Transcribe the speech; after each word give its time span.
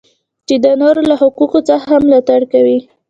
چې 0.47 0.55
د 0.63 0.65
نورو 0.81 1.01
له 1.09 1.15
حقوقو 1.21 1.59
څخه 1.69 1.87
هم 1.93 2.01
ملاتړ 2.07 2.41
کوي. 2.53 2.79